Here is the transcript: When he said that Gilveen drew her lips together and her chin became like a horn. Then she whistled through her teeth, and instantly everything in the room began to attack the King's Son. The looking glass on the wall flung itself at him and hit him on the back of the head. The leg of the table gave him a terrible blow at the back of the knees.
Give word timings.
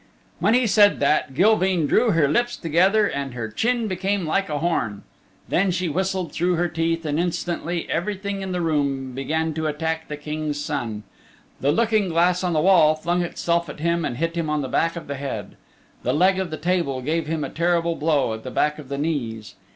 When 0.39 0.55
he 0.55 0.65
said 0.65 0.99
that 1.01 1.35
Gilveen 1.35 1.85
drew 1.85 2.09
her 2.09 2.27
lips 2.27 2.57
together 2.57 3.05
and 3.05 3.35
her 3.35 3.49
chin 3.49 3.87
became 3.87 4.25
like 4.25 4.49
a 4.49 4.57
horn. 4.57 5.03
Then 5.47 5.69
she 5.69 5.89
whistled 5.89 6.31
through 6.31 6.55
her 6.55 6.67
teeth, 6.67 7.05
and 7.05 7.19
instantly 7.19 7.87
everything 7.87 8.41
in 8.41 8.51
the 8.51 8.61
room 8.61 9.11
began 9.13 9.53
to 9.53 9.67
attack 9.67 10.07
the 10.07 10.17
King's 10.17 10.59
Son. 10.59 11.03
The 11.59 11.71
looking 11.71 12.09
glass 12.09 12.43
on 12.43 12.53
the 12.53 12.61
wall 12.61 12.95
flung 12.95 13.21
itself 13.21 13.69
at 13.69 13.79
him 13.79 14.03
and 14.03 14.17
hit 14.17 14.35
him 14.35 14.49
on 14.49 14.63
the 14.63 14.67
back 14.69 14.95
of 14.95 15.05
the 15.05 15.17
head. 15.17 15.55
The 16.01 16.13
leg 16.13 16.39
of 16.39 16.49
the 16.49 16.57
table 16.57 17.03
gave 17.03 17.27
him 17.27 17.43
a 17.43 17.49
terrible 17.51 17.95
blow 17.95 18.33
at 18.33 18.41
the 18.43 18.49
back 18.49 18.79
of 18.79 18.89
the 18.89 18.97
knees. 18.97 19.53